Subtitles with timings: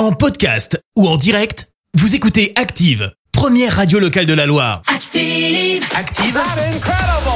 [0.00, 4.80] En podcast ou en direct, vous écoutez Active, première radio locale de la Loire.
[4.86, 5.84] Active.
[5.94, 6.40] Active,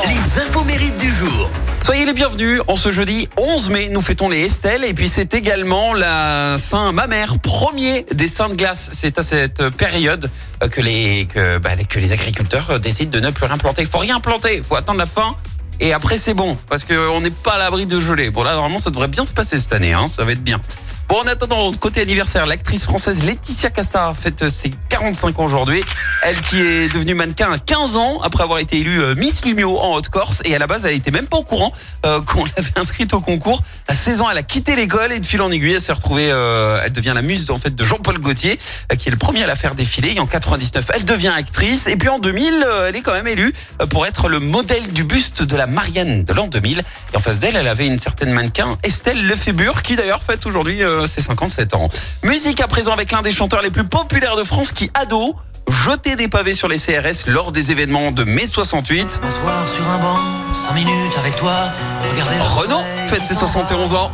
[0.07, 1.51] les infos mérites du jour.
[1.85, 2.63] Soyez les bienvenus.
[2.67, 6.93] En ce jeudi 11 mai, nous fêtons les Estelles et puis c'est également la Saint
[6.93, 8.89] Mamère, premier des saints de glace.
[8.95, 10.31] C'est à cette période
[10.71, 13.83] que les que, bah, que les agriculteurs euh, décident de ne plus rien planter.
[13.83, 15.37] Il faut rien planter, il faut attendre la fin.
[15.81, 18.31] Et après c'est bon parce qu'on n'est pas à l'abri de gelée.
[18.31, 20.63] Bon là normalement ça devrait bien se passer cette année, hein, ça va être bien.
[21.09, 25.83] Bon, en attendant, côté anniversaire, l'actrice française Laetitia Casta fête ses 45 ans aujourd'hui.
[26.23, 29.79] Elle qui est devenue mannequin à 15 ans après avoir été élue euh, Miss Lumio
[29.79, 30.41] en Haute-Corse.
[30.47, 31.73] Et à la base, elle était même pas au courant
[32.07, 33.63] euh, qu'on l'avait inscrite au concours.
[33.87, 36.31] À 16 ans, elle a quitté l'école et de fil en aiguille, elle s'est retrouvée,
[36.31, 38.59] euh, elle devient la muse en fait de Jean-Paul Gaultier,
[38.91, 40.15] euh, qui est le premier à la faire défiler.
[40.17, 41.87] Et en 99, elle devient actrice.
[41.87, 43.53] Et puis en 2000, euh, elle est quand même élue
[43.91, 46.79] pour être le modèle du buste de la Marianne de l'an 2000.
[47.13, 50.83] Et en face d'elle, elle avait une certaine mannequin, Estelle Lefébure, qui d'ailleurs fête aujourd'hui
[51.03, 51.89] euh, ses 57 ans.
[52.23, 55.37] Musique à présent avec l'un des chanteurs les plus populaires de France qui, ado,
[55.85, 59.21] jetait des pavés sur les CRS lors des événements de mai 68.
[59.23, 61.71] M'asseoir sur un banc, 5 minutes avec toi,
[62.11, 64.11] regarder Renaud fête ses qui s'en 71 ans.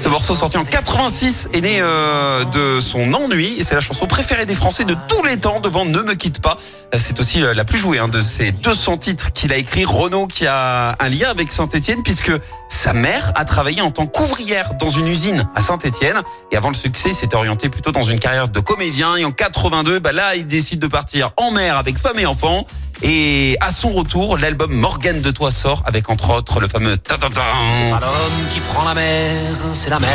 [0.00, 4.06] Ce morceau sorti en 86 est né euh, de son ennui et c'est la chanson
[4.06, 6.56] préférée des Français de tous les temps devant Ne me quitte pas.
[6.94, 9.84] Euh, C'est aussi euh, la plus jouée hein, de ces 200 titres qu'il a écrit.
[9.84, 12.32] Renaud qui a un lien avec Saint-Etienne puisque
[12.68, 16.20] sa mère a travaillé en tant qu'ouvrière dans une usine à Saint-Etienne
[16.52, 20.00] et avant le succès, s'est orienté plutôt dans une carrière de comédien et en 82,
[20.00, 22.66] bah là, il décide de partir en mer avec femme et enfants.
[23.02, 27.18] Et à son retour, l'album Morgane de Toi sort avec entre autres le fameux ta
[27.18, 27.42] ta ta.
[27.74, 29.34] C'est pas l'homme qui prend la mer,
[29.74, 30.08] c'est la mer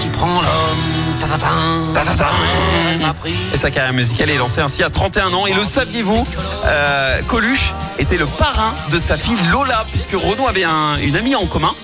[0.00, 1.16] qui prend l'homme.
[1.18, 1.48] Ta ta ta.
[1.94, 2.30] Ta ta ta.
[2.92, 3.34] Elle m'a pris.
[3.54, 5.46] Et sa carrière musicale est lancée ainsi à 31 ans.
[5.46, 6.26] Et le saviez-vous
[6.66, 11.34] euh, Coluche était le parrain de sa fille Lola, puisque Renaud avait un- une amie
[11.34, 11.74] en commun.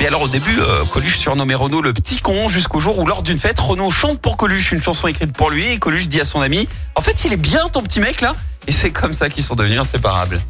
[0.00, 3.24] Et alors au début, euh, Coluche surnommait Renaud le petit con, jusqu'au jour où lors
[3.24, 5.66] d'une fête, Renaud chante pour Coluche une chanson écrite pour lui.
[5.72, 8.32] Et Coluche dit à son ami, en fait il est bien ton petit mec là.
[8.68, 10.40] Et c'est comme ça qu'ils sont devenus inséparables.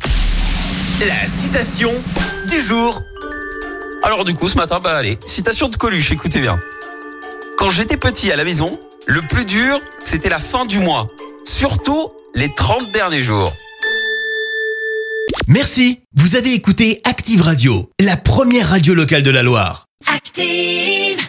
[1.06, 1.91] La citation
[2.48, 3.00] du jour.
[4.03, 6.59] Alors du coup, ce matin, bah allez, citation de Coluche, écoutez bien.
[7.56, 11.06] Quand j'étais petit à la maison, le plus dur, c'était la fin du mois.
[11.44, 13.53] Surtout les 30 derniers jours.
[15.47, 19.87] Merci, vous avez écouté Active Radio, la première radio locale de la Loire.
[20.12, 21.28] Active.